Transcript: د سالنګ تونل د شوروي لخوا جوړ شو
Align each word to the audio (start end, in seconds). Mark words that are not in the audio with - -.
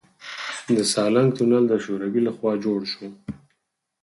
د 0.75 0.77
سالنګ 0.91 1.29
تونل 1.37 1.63
د 1.69 1.73
شوروي 1.83 2.21
لخوا 2.27 2.51
جوړ 2.65 2.79
شو 2.93 3.07